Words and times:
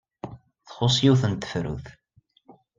Txuṣṣ 0.67 0.97
yiwet 1.03 1.23
n 1.27 1.33
tefrut. 1.35 1.85